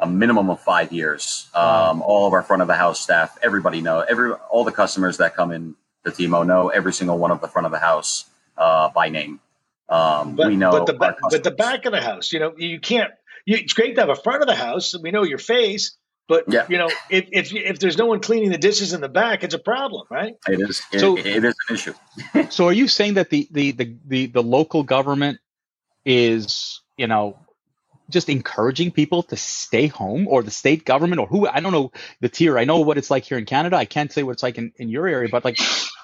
a 0.00 0.06
minimum 0.06 0.48
of 0.48 0.60
five 0.60 0.92
years. 0.92 1.48
Um, 1.54 2.02
all 2.02 2.26
of 2.26 2.32
our 2.32 2.42
front 2.42 2.62
of 2.62 2.68
the 2.68 2.74
house 2.74 3.00
staff, 3.00 3.36
everybody 3.42 3.80
know 3.80 4.00
every 4.00 4.32
all 4.32 4.64
the 4.64 4.72
customers 4.72 5.18
that 5.18 5.36
come 5.36 5.52
in 5.52 5.76
the 6.16 6.26
Timo 6.26 6.46
know 6.46 6.68
every 6.68 6.92
single 6.92 7.18
one 7.18 7.30
of 7.30 7.40
the 7.40 7.48
front 7.48 7.66
of 7.66 7.72
the 7.72 7.78
house 7.78 8.24
uh, 8.56 8.88
by 8.90 9.08
name. 9.08 9.40
Um, 9.88 10.36
but, 10.36 10.48
we 10.48 10.56
know, 10.56 10.70
but 10.70 10.86
the 10.86 10.92
ba- 10.92 11.16
but 11.30 11.42
the 11.42 11.50
back 11.50 11.86
of 11.86 11.92
the 11.92 12.00
house, 12.00 12.32
you 12.32 12.40
know, 12.40 12.54
you 12.56 12.78
can't. 12.78 13.10
You, 13.46 13.56
it's 13.56 13.72
great 13.72 13.94
to 13.94 14.02
have 14.02 14.10
a 14.10 14.16
front 14.16 14.42
of 14.42 14.48
the 14.48 14.54
house. 14.54 14.94
We 14.98 15.10
know 15.10 15.22
your 15.22 15.38
face, 15.38 15.96
but 16.28 16.44
yeah. 16.46 16.66
you 16.68 16.76
know, 16.76 16.90
if, 17.08 17.28
if 17.32 17.54
if 17.54 17.78
there's 17.78 17.96
no 17.96 18.04
one 18.04 18.20
cleaning 18.20 18.50
the 18.50 18.58
dishes 18.58 18.92
in 18.92 19.00
the 19.00 19.08
back, 19.08 19.44
it's 19.44 19.54
a 19.54 19.58
problem, 19.58 20.06
right? 20.10 20.34
It 20.46 20.60
is. 20.60 20.82
It, 20.92 21.00
so, 21.00 21.16
it 21.16 21.26
is 21.26 21.54
an 21.68 21.74
issue. 21.74 21.94
so, 22.50 22.66
are 22.66 22.72
you 22.72 22.86
saying 22.86 23.14
that 23.14 23.30
the, 23.30 23.48
the 23.50 23.72
the 23.72 23.96
the 24.06 24.26
the 24.26 24.42
local 24.42 24.82
government 24.82 25.38
is, 26.04 26.82
you 26.98 27.06
know, 27.06 27.38
just 28.10 28.28
encouraging 28.28 28.90
people 28.90 29.22
to 29.24 29.36
stay 29.36 29.86
home, 29.86 30.28
or 30.28 30.42
the 30.42 30.50
state 30.50 30.84
government, 30.84 31.18
or 31.18 31.26
who? 31.26 31.48
I 31.48 31.60
don't 31.60 31.72
know 31.72 31.92
the 32.20 32.28
tier. 32.28 32.58
I 32.58 32.64
know 32.64 32.80
what 32.80 32.98
it's 32.98 33.10
like 33.10 33.24
here 33.24 33.38
in 33.38 33.46
Canada. 33.46 33.76
I 33.76 33.86
can't 33.86 34.12
say 34.12 34.22
what 34.22 34.32
it's 34.32 34.42
like 34.42 34.58
in, 34.58 34.72
in 34.76 34.90
your 34.90 35.08
area, 35.08 35.30
but 35.32 35.46
like, 35.46 35.58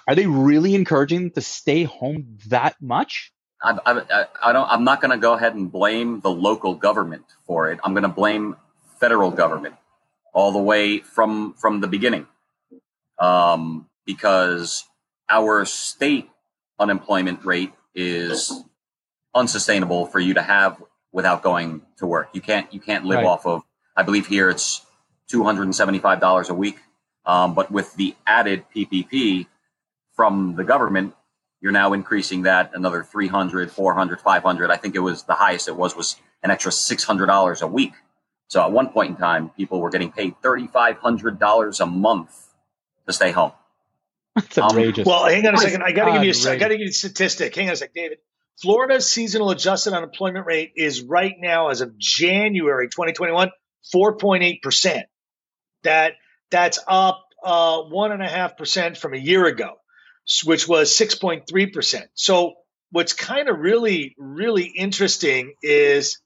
are 0.07 0.15
they 0.15 0.27
really 0.27 0.75
encouraging 0.75 1.31
to 1.33 1.41
stay 1.41 1.85
home 1.85 2.39
that 2.49 2.77
much? 2.81 3.33
I, 3.63 3.79
I, 3.87 4.27
I 4.43 4.53
don't. 4.53 4.69
I'm 4.69 4.85
not 4.85 5.01
going 5.01 5.11
to 5.11 5.17
go 5.17 5.33
ahead 5.33 5.55
and 5.55 5.73
blame 5.73 6.21
the 6.21 6.31
local 6.31 6.75
government 6.75 7.25
for 7.47 7.71
it. 7.71 7.81
I'm 7.83 7.95
going 7.95 8.03
to 8.03 8.09
blame 8.09 8.57
federal 9.01 9.31
government 9.31 9.75
all 10.35 10.53
the 10.53 10.59
way 10.59 10.99
from 10.99 11.55
from 11.55 11.81
the 11.81 11.87
beginning, 11.87 12.27
um, 13.19 13.89
because 14.05 14.85
our 15.31 15.65
state 15.65 16.29
unemployment 16.79 17.45
rate 17.45 17.73
is 17.95 18.53
unsustainable 19.35 20.07
for 20.07 20.21
you 20.21 20.35
to 20.35 20.43
have 20.43 20.83
without 21.13 21.43
going 21.43 21.83
to 21.99 22.07
work. 22.07 22.29
You 22.35 22.43
can't 22.43 22.73
you 22.75 22.81
can't 22.81 23.07
live 23.07 23.19
right. 23.19 23.27
off 23.27 23.47
of. 23.47 23.63
I 23.97 24.03
believe 24.03 24.27
here 24.27 24.51
it's 24.51 24.85
two 25.29 25.43
hundred 25.43 25.63
and 25.63 25.75
seventy 25.75 26.01
five 26.01 26.21
dollars 26.21 26.51
a 26.51 26.55
week, 26.55 26.81
um, 27.25 27.55
but 27.55 27.71
with 27.71 27.95
the 27.95 28.15
added 28.27 28.65
PPP 28.75 29.47
from 30.15 30.55
the 30.57 30.65
government, 30.65 31.15
you're 31.61 31.73
now 31.73 31.93
increasing 31.93 32.43
that 32.43 32.73
another 32.75 33.03
300 33.03 33.71
400 33.71 34.21
500 34.21 34.71
i 34.71 34.77
think 34.77 34.95
it 34.95 34.99
was 34.99 35.23
the 35.23 35.33
highest 35.33 35.67
it 35.67 35.75
was 35.75 35.97
was 35.97 36.17
an 36.43 36.51
extra 36.51 36.71
$600 36.71 37.63
a 37.63 37.67
week 37.67 37.95
so 38.49 38.63
at 38.63 38.71
one 38.71 38.91
point 38.91 39.11
in 39.11 39.17
time, 39.17 39.51
people 39.51 39.81
were 39.81 39.91
getting 39.91 40.13
paid 40.13 40.35
$3,500 40.43 41.81
a 41.81 41.87
month 41.87 42.47
to 43.07 43.13
stay 43.13 43.33
home. 43.33 43.53
That's 44.35 44.59
um, 44.59 44.65
outrageous. 44.65 45.07
well, 45.07 45.27
hang 45.27 45.47
on 45.47 45.55
a 45.55 45.59
second. 45.59 45.83
I 45.83 45.93
got 45.93 46.07
to 46.07 46.13
give 46.13 46.25
you 46.25 46.49
a, 46.49 46.53
I 46.53 46.57
got 46.57 46.69
to 46.69 46.75
give 46.75 46.83
you 46.83 46.91
a 46.91 46.93
statistic. 46.93 47.55
Hang 47.55 47.69
on 47.69 47.73
a 47.73 47.77
second, 47.77 47.95
David. 47.95 48.19
Florida's 48.61 49.11
seasonal 49.11 49.51
adjusted 49.51 49.93
unemployment 49.93 50.47
rate 50.47 50.73
is 50.77 51.03
right 51.03 51.35
now, 51.39 51.71
as 51.71 51.81
of 51.81 51.99
January 51.99 52.89
2021, 52.89 53.51
4.8%. 53.93 55.03
That, 55.83 56.13
that's 56.51 56.79
up 56.87 57.25
uh, 57.43 57.83
1.5% 57.83 58.97
from 58.97 59.15
a 59.15 59.19
year 59.19 59.47
ago, 59.47 59.75
which 60.45 60.67
was 60.67 60.91
6.3%. 60.91 62.03
So 62.15 62.55
what's 62.91 63.13
kind 63.13 63.49
of 63.49 63.59
really, 63.59 64.15
really 64.19 64.65
interesting 64.65 65.55
is 65.63 66.19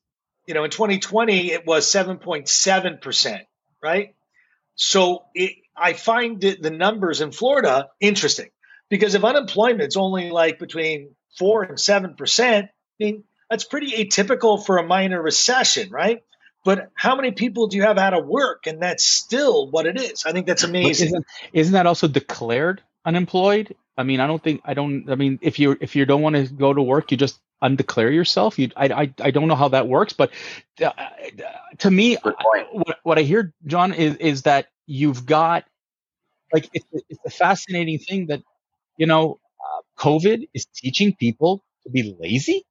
you 0.49 0.55
know, 0.55 0.65
in 0.65 0.71
2020, 0.71 1.53
it 1.53 1.67
was 1.67 1.87
7.7%, 1.87 3.41
right? 3.83 4.15
So 4.77 5.27
it, 5.35 5.57
I 5.77 5.93
find 5.93 6.41
the 6.41 6.71
numbers 6.71 7.21
in 7.21 7.33
Florida 7.33 7.89
interesting 8.01 8.49
because 8.89 9.15
if 9.15 9.23
unemployment's 9.23 9.99
only 9.99 10.31
like 10.31 10.59
between 10.59 11.15
four 11.39 11.65
and 11.65 11.77
7%, 11.77 12.63
I 12.63 12.69
mean, 12.99 13.25
that's 13.51 13.65
pretty 13.65 13.91
atypical 13.93 14.65
for 14.65 14.79
a 14.79 14.83
minor 14.83 15.21
recession, 15.21 15.91
right? 15.91 16.23
But 16.65 16.91
how 16.95 17.15
many 17.15 17.33
people 17.33 17.67
do 17.67 17.77
you 17.77 17.83
have 17.83 17.99
out 17.99 18.15
of 18.15 18.27
work? 18.27 18.67
And 18.67 18.83
that's 18.83 19.05
still 19.05 19.71
what 19.71 19.85
it 19.85 20.01
is. 20.01 20.25
I 20.25 20.33
think 20.33 20.47
that's 20.47 20.65
amazing. 20.65 21.09
Isn't, 21.09 21.27
isn't 21.53 21.73
that 21.75 21.87
also 21.87 22.09
declared 22.09 22.83
unemployed? 23.05 23.75
I 23.99 24.05
mean, 24.05 24.21
I 24.21 24.27
don't 24.27 24.43
think 24.43 24.63
I 24.65 24.75
don't. 24.75 25.11
I 25.11 25.17
mean, 25.17 25.39
if 25.43 25.59
you 25.59 25.77
if 25.81 25.97
you 25.97 26.07
don't 26.07 26.23
want 26.23 26.37
to 26.37 26.47
go 26.47 26.73
to 26.73 26.83
work, 26.83 27.11
you 27.11 27.17
just 27.17 27.39
undeclare 27.61 28.11
yourself. 28.11 28.59
You, 28.59 28.71
I, 28.77 28.87
I, 28.87 29.15
I 29.21 29.31
don't 29.33 29.49
know 29.49 29.57
how 29.57 29.69
that 29.69 29.89
works, 29.89 30.13
but 30.15 30.31
uh, 30.83 30.93
to 31.79 31.91
me, 31.91 32.17
what, 32.23 32.99
what 33.03 33.19
I 33.19 33.23
hear, 33.23 33.53
John, 33.67 33.93
is 33.93 34.17
is 34.17 34.43
that 34.43 34.69
you've 34.87 35.27
got 35.27 35.65
like 36.53 36.71
it's, 36.73 36.87
it's 37.11 37.21
a 37.27 37.31
fascinating 37.31 37.99
thing 37.99 38.29
that 38.29 38.43
you 38.99 39.07
know, 39.07 39.41
uh, 39.61 40.03
COVID 40.03 40.49
is 40.53 40.67
teaching 40.67 41.15
people 41.19 41.65
to 41.85 41.91
be 41.91 42.17
lazy. 42.21 42.65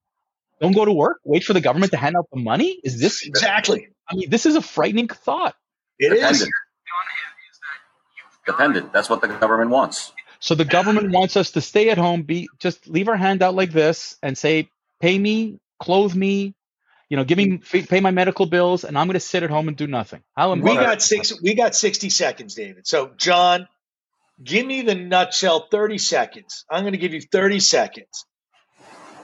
Don't 0.62 0.74
go 0.74 0.86
to 0.86 0.94
work. 0.94 1.20
Wait 1.24 1.44
for 1.44 1.54
the 1.54 1.62
government 1.62 1.92
to 1.94 1.98
hand 1.98 2.16
out 2.16 2.28
the 2.32 2.40
money. 2.40 2.80
Is 2.84 3.00
this 3.00 3.24
exactly? 3.26 3.90
I 4.10 4.16
mean, 4.16 4.30
this 4.30 4.46
is 4.46 4.56
a 4.56 4.62
frightening 4.62 5.08
thought. 5.08 5.56
It 5.98 6.10
Dependent. 6.10 6.42
is. 6.42 6.50
Dependent. 8.46 8.94
That's 8.94 9.10
what 9.10 9.22
the 9.22 9.28
government 9.28 9.72
wants. 9.72 10.14
So 10.40 10.56
the 10.56 10.66
government 10.66 11.12
wants 11.12 11.36
us 11.36 11.52
to 11.52 11.62
stay 11.62 11.90
at 11.90 11.98
home, 11.98 12.24
be 12.24 12.48
just 12.60 12.88
leave 12.88 13.08
our 13.08 13.18
hand 13.18 13.42
out 13.42 13.56
like 13.56 13.72
this, 13.72 14.18
and 14.22 14.38
say, 14.38 14.70
pay 15.00 15.18
me, 15.18 15.60
clothe 15.80 16.16
me, 16.16 16.56
you 17.10 17.18
know, 17.18 17.24
give 17.24 17.38
me 17.38 17.58
pay 17.58 18.00
my 18.00 18.12
medical 18.12 18.46
bills, 18.46 18.84
and 18.84 18.98
I'm 18.98 19.08
going 19.08 19.14
to 19.14 19.20
sit 19.20 19.44
at 19.44 19.50
home 19.50 19.68
and 19.68 19.78
do 19.78 19.88
nothing. 19.88 20.24
How 20.36 20.54
we 20.54 20.76
got 20.76 21.02
six. 21.02 21.34
We 21.42 21.56
got 21.56 21.76
sixty 21.76 22.10
seconds, 22.10 22.56
David. 22.56 22.86
So, 22.86 23.12
John, 23.18 23.68
give 24.44 24.66
me 24.66 24.82
the 24.82 24.96
nutshell. 24.96 25.68
Thirty 25.72 25.98
seconds. 25.98 26.66
I'm 26.70 26.84
going 26.84 26.94
to 26.94 27.00
give 27.00 27.14
you 27.14 27.22
thirty 27.22 27.60
seconds. 27.60 28.26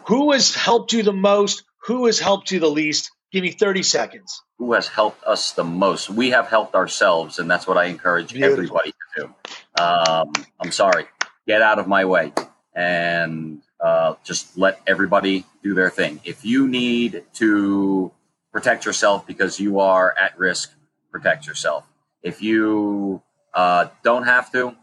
Who 0.08 0.32
has 0.32 0.54
helped 0.54 0.94
you 0.94 1.04
the 1.04 1.14
most? 1.14 1.64
Who 1.86 2.06
has 2.08 2.20
helped 2.20 2.52
you 2.52 2.60
the 2.60 2.70
least? 2.70 3.12
Give 3.32 3.42
me 3.42 3.52
30 3.52 3.84
seconds. 3.84 4.42
Who 4.60 4.74
has 4.74 4.88
helped 4.88 5.24
us 5.24 5.52
the 5.52 5.64
most? 5.64 6.10
We 6.10 6.32
have 6.32 6.48
helped 6.48 6.76
ourselves, 6.76 7.40
and 7.40 7.50
that's 7.50 7.66
what 7.66 7.78
I 7.78 7.86
encourage 7.86 8.34
Beautiful. 8.34 8.64
everybody 8.64 8.92
to 8.92 9.22
do. 9.22 9.36
Um, 9.80 10.32
I'm 10.60 10.72
sorry. 10.72 11.06
Get 11.48 11.62
out 11.62 11.80
of 11.80 11.88
my 11.88 12.06
way. 12.06 12.34
And 12.76 13.62
uh, 13.80 14.16
just 14.24 14.58
let 14.58 14.80
everybody 14.88 15.46
do 15.62 15.74
their 15.74 15.90
thing. 15.90 16.20
If 16.24 16.46
you 16.46 16.68
need 16.68 17.24
to 17.36 18.12
protect 18.52 18.86
yourself 18.86 19.28
because 19.28 19.60
you 19.60 19.80
are 19.80 20.16
at 20.18 20.38
risk, 20.38 20.74
protect 21.12 21.46
yourself. 21.48 21.86
If 22.22 22.42
you 22.42 23.22
uh, 23.54 23.88
don't 24.04 24.24
have 24.24 24.52
to, 24.54 24.76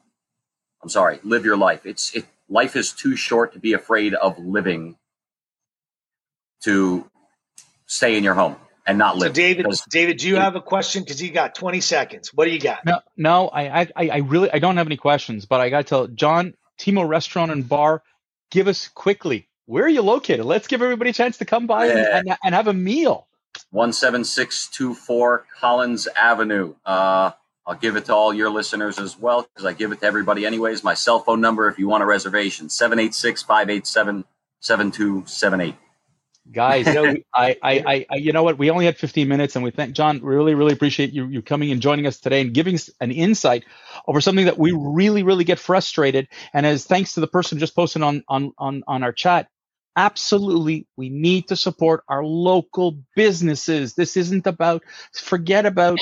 I'm 0.83 0.89
sorry, 0.89 1.19
live 1.23 1.45
your 1.45 1.57
life. 1.57 1.87
It's 1.87 2.15
it, 2.15 2.27
life 2.49 2.77
is 2.77 2.93
too 2.93 3.17
short 3.17 3.53
to 3.55 3.59
be 3.59 3.73
afraid 3.73 4.15
of 4.15 4.39
living 4.39 4.97
to 6.63 7.11
stay 7.87 8.17
in 8.17 8.25
your 8.25 8.35
home 8.35 8.57
and 8.91 8.99
not 8.99 9.17
live. 9.17 9.31
So 9.31 9.33
David, 9.35 9.67
David, 9.89 10.19
do 10.19 10.29
you 10.29 10.37
have 10.37 10.57
a 10.57 10.61
question? 10.61 11.03
Because 11.03 11.23
you 11.23 11.31
got 11.31 11.55
20 11.55 11.81
seconds. 11.81 12.35
What 12.35 12.45
do 12.45 12.51
you 12.51 12.61
got? 12.61 12.85
No, 12.85 13.01
no, 13.17 13.49
I, 13.49 13.83
I, 13.83 13.89
I 13.97 14.17
really, 14.19 14.51
I 14.51 14.59
don't 14.59 14.77
have 14.77 14.87
any 14.87 14.97
questions. 14.97 15.47
But 15.47 15.61
I 15.61 15.71
got 15.71 15.79
to 15.79 15.85
tell 15.85 16.07
John, 16.09 16.55
Timo 16.79 17.09
Restaurant 17.09 17.51
and 17.51 17.69
Bar 17.69 18.03
give 18.51 18.69
us 18.69 18.89
quickly 18.89 19.49
where 19.71 19.85
are 19.85 19.89
you 19.89 20.03
located? 20.03 20.45
Let's 20.45 20.67
give 20.67 20.83
everybody 20.83 21.11
a 21.11 21.13
chance 21.13 21.39
to 21.39 21.45
come 21.45 21.69
by 21.69 21.87
yeah. 21.87 22.19
and, 22.19 22.37
and, 22.43 22.55
have 22.57 22.67
a 22.67 22.73
meal. 22.73 23.29
17624 23.71 25.47
Collins 25.61 26.09
Avenue. 26.17 26.75
Uh, 26.85 27.31
I'll 27.65 27.77
give 27.77 27.95
it 27.95 28.07
to 28.07 28.15
all 28.15 28.35
your 28.35 28.51
listeners 28.51 28.99
as 28.99 29.17
well 29.17 29.43
because 29.43 29.65
I 29.65 29.73
give 29.73 29.93
it 29.93 30.01
to 30.01 30.07
everybody 30.07 30.45
anyways. 30.45 30.83
My 30.83 30.95
cell 30.95 31.21
phone 31.21 31.41
number, 31.41 31.69
if 31.69 31.79
you 31.79 31.87
want 31.87 32.03
a 32.03 32.07
reservation, 32.07 32.69
786 32.69 33.45
587 33.45 34.25
7278. 34.59 35.77
Guys, 36.53 36.87
you 36.87 36.95
know, 36.95 37.15
I, 37.35 37.57
I, 37.63 38.07
I, 38.11 38.17
you 38.17 38.33
know 38.33 38.43
what? 38.43 38.59
We 38.59 38.71
only 38.71 38.85
had 38.85 38.97
15 38.99 39.29
minutes, 39.29 39.57
and 39.57 39.65
we 39.65 39.71
thank 39.71 39.95
John. 39.95 40.21
Really, 40.23 40.55
really 40.55 40.73
appreciate 40.73 41.13
you 41.13 41.27
you 41.27 41.43
coming 41.43 41.71
and 41.71 41.81
joining 41.81 42.07
us 42.07 42.19
today 42.19 42.41
and 42.41 42.53
giving 42.53 42.75
us 42.75 42.91
an 43.01 43.11
insight 43.11 43.65
over 44.07 44.21
something 44.21 44.47
that 44.47 44.59
we 44.59 44.73
really, 44.73 45.23
really 45.23 45.45
get 45.45 45.59
frustrated. 45.59 46.29
And 46.53 46.67
as 46.67 46.85
thanks 46.85 47.15
to 47.15 47.21
the 47.21 47.27
person 47.27 47.59
just 47.59 47.77
posted 47.77 48.03
on 48.03 48.25
on 48.29 48.53
on 48.59 48.83
on 48.87 49.03
our 49.03 49.13
chat, 49.13 49.49
absolutely, 49.97 50.87
we 50.97 51.09
need 51.09 51.49
to 51.49 51.57
support 51.57 52.05
our 52.09 52.25
local 52.25 52.99
businesses. 53.15 53.95
This 53.95 54.17
isn't 54.17 54.47
about 54.47 54.83
forget 55.13 55.67
about 55.67 55.99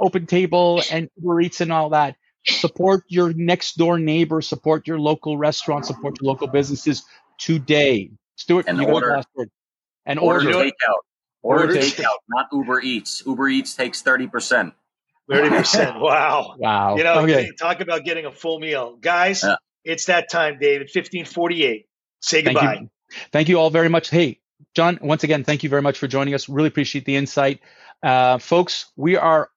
Open 0.00 0.26
Table 0.26 0.82
and 0.90 1.08
Uber 1.16 1.40
Eats 1.42 1.60
and 1.60 1.72
all 1.72 1.90
that. 1.90 2.16
Support 2.44 3.04
your 3.06 3.32
next 3.32 3.76
door 3.76 3.98
neighbor. 3.98 4.40
Support 4.40 4.88
your 4.88 4.98
local 4.98 5.38
restaurant. 5.38 5.86
Support 5.86 6.20
your 6.20 6.32
local 6.32 6.48
businesses 6.48 7.04
today. 7.38 8.10
Stuart, 8.36 8.66
And 8.66 8.80
order. 8.80 9.22
The 10.06 10.10
last 10.14 10.22
word. 10.22 10.40
And 10.44 10.46
Order, 10.46 10.56
order. 10.56 10.68
takeout. 10.68 10.94
Order, 11.42 11.62
Order 11.64 11.74
takeout, 11.80 12.18
not 12.28 12.46
Uber 12.52 12.80
Eats. 12.80 13.22
Uber 13.26 13.48
Eats 13.48 13.74
takes 13.74 14.02
30%. 14.02 14.72
Thirty 15.30 15.50
percent. 15.50 15.96
Wow. 16.00 16.56
Wow. 16.58 16.96
You 16.96 17.04
know, 17.04 17.20
okay. 17.20 17.50
talk 17.58 17.80
about 17.80 18.04
getting 18.04 18.26
a 18.26 18.32
full 18.32 18.58
meal, 18.58 18.96
guys. 18.96 19.42
Yeah. 19.42 19.56
It's 19.84 20.06
that 20.06 20.30
time, 20.30 20.58
David. 20.60 20.90
Fifteen 20.90 21.24
forty-eight. 21.24 21.86
Say 22.20 22.42
Thank 22.42 22.58
goodbye. 22.58 22.78
you. 22.82 22.90
Thank 23.32 23.48
you 23.48 23.58
all 23.58 23.70
very 23.70 23.88
much. 23.88 24.10
Hey, 24.10 24.40
John, 24.74 24.98
once 25.02 25.24
again, 25.24 25.44
thank 25.44 25.62
you 25.62 25.68
very 25.68 25.82
much 25.82 25.98
for 25.98 26.06
joining 26.06 26.34
us. 26.34 26.48
Really 26.48 26.68
appreciate 26.68 27.04
the 27.04 27.16
insight. 27.16 27.60
Uh, 28.02 28.38
folks, 28.38 28.86
we 28.96 29.16
are 29.16 29.50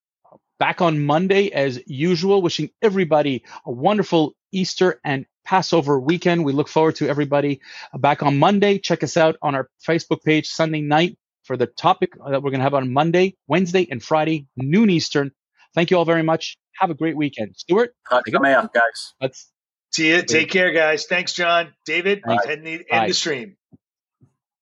back 0.59 0.81
on 0.81 1.05
Monday 1.05 1.49
as 1.51 1.79
usual, 1.85 2.41
wishing 2.41 2.69
everybody 2.81 3.43
a 3.65 3.71
wonderful 3.71 4.35
Easter 4.51 4.99
and 5.03 5.25
Passover 5.45 5.99
weekend. 5.99 6.43
We 6.43 6.51
look 6.51 6.67
forward 6.67 6.95
to 6.97 7.07
everybody 7.07 7.61
uh, 7.93 7.97
back 7.97 8.23
on 8.23 8.37
Monday. 8.37 8.79
Check 8.79 9.03
us 9.03 9.15
out 9.15 9.37
on 9.41 9.55
our 9.55 9.69
Facebook 9.87 10.23
page 10.23 10.49
Sunday 10.49 10.81
night 10.81 11.17
for 11.43 11.55
the 11.55 11.67
topic 11.67 12.13
uh, 12.23 12.31
that 12.31 12.43
we're 12.43 12.49
going 12.49 12.59
to 12.59 12.63
have 12.65 12.73
on 12.73 12.91
Monday, 12.91 13.35
Wednesday, 13.47 13.87
and 13.89 14.03
Friday, 14.03 14.47
noon 14.57 14.89
Eastern. 14.89 15.31
Thank 15.73 15.91
you 15.91 15.97
all 15.97 16.05
very 16.05 16.23
much. 16.23 16.57
Have 16.79 16.89
a 16.89 16.95
great 16.95 17.15
weekend. 17.15 17.55
Stuart, 17.55 17.95
Cut 18.07 18.23
Take 18.25 18.35
it. 18.35 18.41
Guys. 18.73 19.13
let's 19.21 19.49
See 19.95 20.09
you. 20.09 20.23
Take 20.23 20.51
care, 20.51 20.71
guys. 20.71 21.05
Thanks, 21.05 21.31
John. 21.31 21.73
David, 21.85 22.21
Thanks. 22.27 22.45
end 22.45 22.67
the, 22.67 22.83
end 22.91 23.09
the 23.09 23.13
stream. 23.13 23.55